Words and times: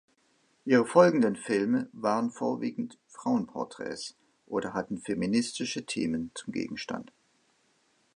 Ihre 0.65 0.83
folgenden 0.87 1.35
Filme 1.35 1.87
waren 1.93 2.31
vorwiegend 2.31 2.97
Frauenporträts 3.07 4.17
oder 4.47 4.73
hatten 4.73 4.97
feministische 4.97 5.85
Themen 5.85 6.31
zum 6.33 6.53
Gegenstand. 6.53 7.11